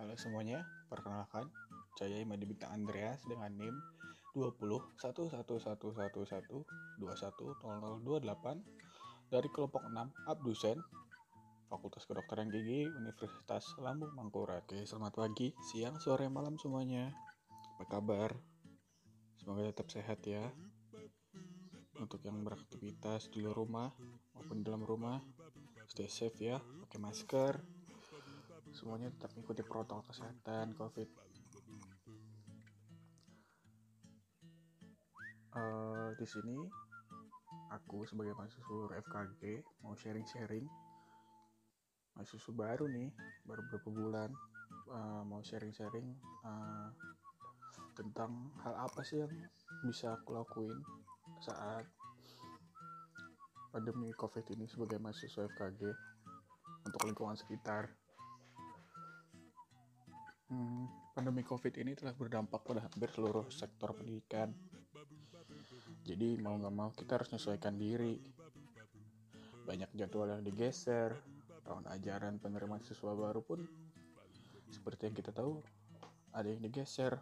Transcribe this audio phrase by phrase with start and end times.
[0.00, 1.52] Halo semuanya, perkenalkan
[1.92, 3.76] saya Imadi Bintang Andreas dengan NIM
[4.32, 6.64] 20111111210028
[9.28, 9.92] dari kelompok 6
[10.24, 10.80] Abdusen
[11.68, 14.64] Fakultas Kedokteran Gigi Universitas Lambung Mangkurat.
[14.64, 17.12] Oke, selamat pagi, siang, sore, malam semuanya.
[17.76, 18.32] Apa kabar?
[19.36, 20.48] Semoga tetap sehat ya.
[22.00, 23.92] Untuk yang beraktivitas di luar rumah
[24.32, 25.20] maupun dalam rumah,
[25.92, 26.56] stay safe ya,
[26.88, 27.79] pakai masker,
[28.70, 31.08] semuanya tetap ikuti protokol kesehatan COVID.
[35.50, 36.62] Uh, di sini
[37.74, 39.42] aku sebagai mahasiswa FKG
[39.82, 40.62] mau sharing-sharing
[42.14, 43.10] mahasiswa baru nih,
[43.48, 44.30] baru beberapa bulan
[44.90, 46.06] uh, mau sharing-sharing
[46.46, 46.90] uh,
[47.98, 49.32] tentang hal apa sih yang
[49.82, 50.78] bisa aku lakuin
[51.42, 51.86] saat
[53.70, 55.82] pandemi COVID ini sebagai mahasiswa FKG
[56.86, 57.90] untuk lingkungan sekitar.
[60.50, 64.50] Hmm, pandemi COVID ini telah berdampak pada hampir seluruh sektor pendidikan.
[66.02, 68.18] Jadi mau nggak mau kita harus menyesuaikan diri.
[69.62, 71.14] Banyak jadwal yang digeser,
[71.62, 73.62] tahun ajaran penerimaan siswa baru pun
[74.74, 75.62] seperti yang kita tahu
[76.34, 77.14] ada yang digeser.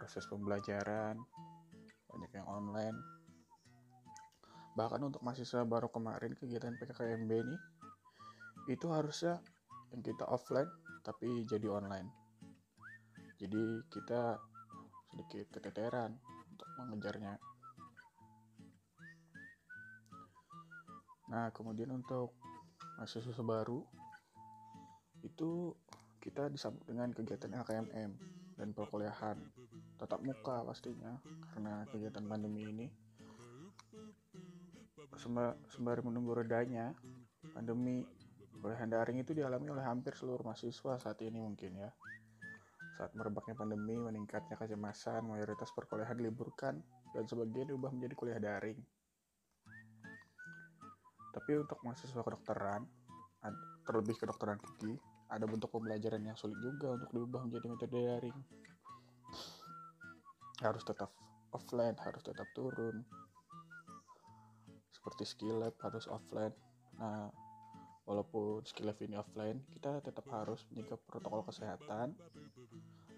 [0.00, 1.20] Proses pembelajaran,
[2.08, 2.96] banyak yang online
[4.76, 7.56] bahkan untuk mahasiswa baru kemarin kegiatan PKKMB ini
[8.68, 9.40] itu harusnya
[9.94, 10.68] yang kita offline
[11.06, 12.10] tapi jadi online.
[13.36, 14.40] Jadi kita
[15.12, 16.16] sedikit keteteran
[16.50, 17.34] untuk mengejarnya.
[21.30, 22.34] Nah kemudian untuk
[22.96, 23.84] mahasiswa baru
[25.20, 25.74] itu
[26.22, 28.10] kita disambut dengan kegiatan LKMM
[28.56, 29.36] dan perkuliahan
[30.00, 31.20] tetap muka pastinya
[31.52, 32.86] karena kegiatan pandemi ini
[35.70, 36.92] sembari menunggu redanya
[37.52, 38.04] pandemi
[38.60, 41.90] kuliahan daring itu dialami oleh hampir seluruh mahasiswa saat ini mungkin ya.
[42.96, 46.80] Saat merebaknya pandemi meningkatnya kecemasan mayoritas perkuliahan diliburkan
[47.12, 48.80] dan sebagian diubah menjadi kuliah daring.
[51.36, 52.88] Tapi untuk mahasiswa kedokteran
[53.86, 54.98] terlebih kedokteran gigi
[55.30, 58.38] ada bentuk pembelajaran yang sulit juga untuk diubah menjadi metode daring.
[60.64, 61.12] Harus tetap
[61.54, 63.04] offline harus tetap turun.
[64.90, 66.56] Seperti skill lab harus offline.
[66.98, 67.30] Nah
[68.06, 72.14] walaupun skill lab ini offline kita tetap harus menjaga protokol kesehatan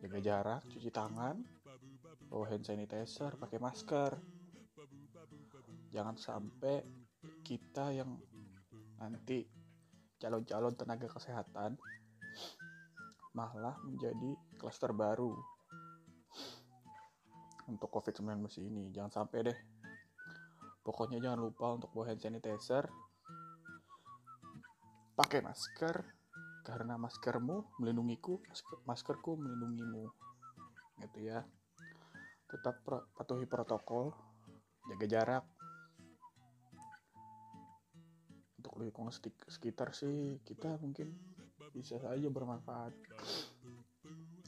[0.00, 1.42] jaga jarak cuci tangan
[2.30, 4.16] bawa hand sanitizer pakai masker
[5.90, 6.86] jangan sampai
[7.42, 8.14] kita yang
[9.02, 9.44] nanti
[10.16, 11.76] calon-calon tenaga kesehatan
[13.36, 15.36] malah menjadi klaster baru
[17.66, 18.88] untuk COVID-19 ini.
[18.94, 19.58] Jangan sampai deh.
[20.80, 22.86] Pokoknya jangan lupa untuk bawa hand sanitizer.
[25.16, 25.96] Pakai masker
[26.60, 30.12] karena maskermu melindungiku, masker, maskerku melindungimu.
[31.00, 31.40] Gitu ya.
[32.52, 34.12] Tetap pro, patuhi protokol,
[34.92, 35.44] jaga jarak.
[38.60, 39.08] Untuk lingkungan
[39.48, 41.16] sekitar sih kita mungkin
[41.72, 42.92] bisa saja bermanfaat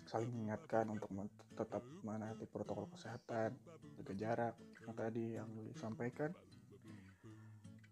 [0.04, 1.12] saling mengingatkan untuk
[1.56, 3.56] tetap menaati protokol kesehatan,
[3.96, 4.54] jaga jarak.
[4.84, 6.30] Yang tadi yang disampaikan,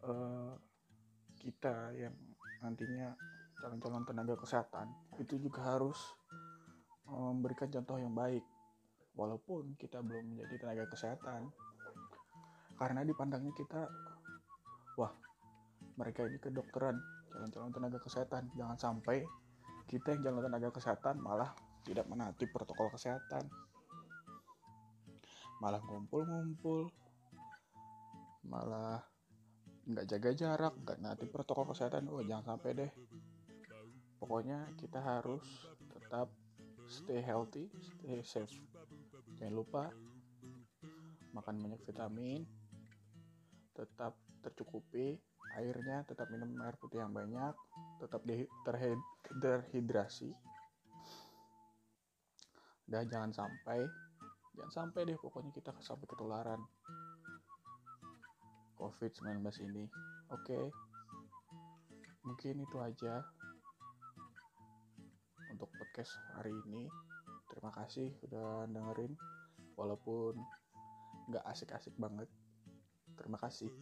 [0.05, 0.57] uh,
[1.41, 2.26] kita yang
[2.61, 3.13] nantinya
[3.61, 4.87] calon-calon tenaga kesehatan
[5.17, 5.97] itu juga harus
[7.07, 8.43] memberikan contoh yang baik,
[9.15, 11.49] walaupun kita belum menjadi tenaga kesehatan,
[12.77, 13.87] karena dipandangnya kita,
[14.99, 15.15] wah
[15.97, 16.99] mereka ini kedokteran,
[17.33, 19.23] calon-calon tenaga kesehatan, jangan sampai
[19.87, 21.55] kita yang calon tenaga kesehatan malah
[21.87, 23.47] tidak menaati protokol kesehatan.
[25.63, 26.91] Malah ngumpul-ngumpul
[28.51, 29.01] malah
[29.87, 32.93] nggak jaga jarak nggak nanti protokol kesehatan oh jangan sampai deh.
[34.19, 35.45] Pokoknya kita harus
[35.95, 36.27] tetap
[36.91, 38.51] stay healthy stay safe.
[39.39, 39.85] Jangan lupa
[41.31, 42.43] makan banyak vitamin
[43.77, 45.21] tetap tercukupi
[45.57, 47.55] airnya tetap minum air putih yang banyak
[48.03, 48.25] tetap
[49.39, 50.33] terhidrasi.
[52.91, 53.87] Udah jangan sampai
[54.57, 56.61] jangan sampai deh pokoknya kita sampai ketularan
[58.77, 59.85] COVID-19 ini.
[60.31, 60.71] Oke.
[62.23, 63.25] Mungkin itu aja
[65.51, 66.87] untuk podcast hari ini.
[67.49, 69.17] Terima kasih udah dengerin.
[69.77, 70.37] Walaupun
[71.33, 72.29] nggak asik-asik banget.
[73.17, 73.73] Terima kasih